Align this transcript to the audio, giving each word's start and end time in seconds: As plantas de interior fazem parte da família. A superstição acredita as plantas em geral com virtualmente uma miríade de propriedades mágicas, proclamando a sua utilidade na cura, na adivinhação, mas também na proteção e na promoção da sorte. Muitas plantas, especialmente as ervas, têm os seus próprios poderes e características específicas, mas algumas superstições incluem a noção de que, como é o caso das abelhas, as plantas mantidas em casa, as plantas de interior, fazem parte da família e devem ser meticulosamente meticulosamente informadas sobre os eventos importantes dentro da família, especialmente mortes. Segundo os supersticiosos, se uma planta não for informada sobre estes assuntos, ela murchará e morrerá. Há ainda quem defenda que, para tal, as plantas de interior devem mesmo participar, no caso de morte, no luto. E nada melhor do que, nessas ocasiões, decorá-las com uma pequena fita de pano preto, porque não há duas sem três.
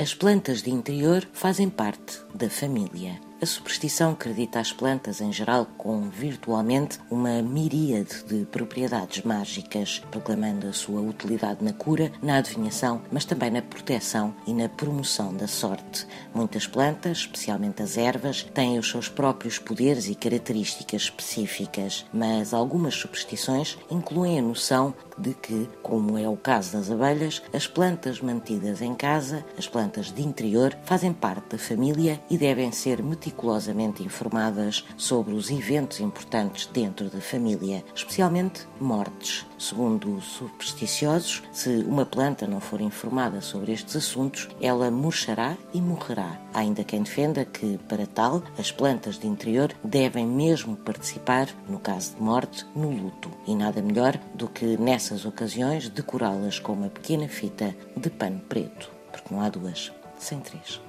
As 0.00 0.14
plantas 0.14 0.62
de 0.62 0.70
interior 0.70 1.26
fazem 1.32 1.68
parte 1.68 2.20
da 2.32 2.48
família. 2.48 3.27
A 3.40 3.46
superstição 3.46 4.10
acredita 4.10 4.58
as 4.58 4.72
plantas 4.72 5.20
em 5.20 5.32
geral 5.32 5.64
com 5.78 6.10
virtualmente 6.10 6.98
uma 7.08 7.40
miríade 7.40 8.24
de 8.24 8.44
propriedades 8.46 9.22
mágicas, 9.22 10.02
proclamando 10.10 10.66
a 10.66 10.72
sua 10.72 11.00
utilidade 11.00 11.62
na 11.62 11.72
cura, 11.72 12.10
na 12.20 12.38
adivinhação, 12.38 13.00
mas 13.12 13.24
também 13.24 13.52
na 13.52 13.62
proteção 13.62 14.34
e 14.44 14.52
na 14.52 14.68
promoção 14.68 15.32
da 15.32 15.46
sorte. 15.46 16.04
Muitas 16.34 16.66
plantas, 16.66 17.18
especialmente 17.18 17.80
as 17.80 17.96
ervas, 17.96 18.42
têm 18.42 18.76
os 18.76 18.90
seus 18.90 19.08
próprios 19.08 19.56
poderes 19.56 20.08
e 20.08 20.16
características 20.16 21.02
específicas, 21.02 22.04
mas 22.12 22.52
algumas 22.52 22.96
superstições 22.96 23.78
incluem 23.88 24.40
a 24.40 24.42
noção 24.42 24.92
de 25.16 25.32
que, 25.34 25.68
como 25.80 26.18
é 26.18 26.28
o 26.28 26.36
caso 26.36 26.72
das 26.72 26.90
abelhas, 26.90 27.40
as 27.52 27.68
plantas 27.68 28.20
mantidas 28.20 28.82
em 28.82 28.96
casa, 28.96 29.44
as 29.56 29.68
plantas 29.68 30.10
de 30.10 30.22
interior, 30.22 30.76
fazem 30.84 31.12
parte 31.12 31.50
da 31.50 31.58
família 31.58 32.20
e 32.28 32.36
devem 32.36 32.72
ser 32.72 33.00
meticulosamente 33.00 33.27
meticulosamente 33.28 34.02
informadas 34.02 34.84
sobre 34.96 35.34
os 35.34 35.50
eventos 35.50 36.00
importantes 36.00 36.66
dentro 36.66 37.10
da 37.10 37.20
família, 37.20 37.84
especialmente 37.94 38.66
mortes. 38.80 39.46
Segundo 39.58 40.16
os 40.16 40.24
supersticiosos, 40.24 41.42
se 41.52 41.68
uma 41.86 42.06
planta 42.06 42.46
não 42.46 42.60
for 42.60 42.80
informada 42.80 43.40
sobre 43.40 43.72
estes 43.72 43.96
assuntos, 43.96 44.48
ela 44.60 44.90
murchará 44.90 45.56
e 45.74 45.80
morrerá. 45.80 46.40
Há 46.54 46.60
ainda 46.60 46.84
quem 46.84 47.02
defenda 47.02 47.44
que, 47.44 47.78
para 47.88 48.06
tal, 48.06 48.42
as 48.58 48.72
plantas 48.72 49.18
de 49.18 49.26
interior 49.26 49.72
devem 49.84 50.26
mesmo 50.26 50.76
participar, 50.76 51.48
no 51.68 51.78
caso 51.78 52.14
de 52.14 52.22
morte, 52.22 52.64
no 52.74 52.90
luto. 52.90 53.30
E 53.46 53.54
nada 53.54 53.82
melhor 53.82 54.18
do 54.34 54.48
que, 54.48 54.76
nessas 54.78 55.24
ocasiões, 55.24 55.88
decorá-las 55.88 56.58
com 56.58 56.72
uma 56.72 56.88
pequena 56.88 57.28
fita 57.28 57.74
de 57.96 58.08
pano 58.08 58.40
preto, 58.48 58.90
porque 59.12 59.34
não 59.34 59.42
há 59.42 59.48
duas 59.48 59.92
sem 60.18 60.40
três. 60.40 60.87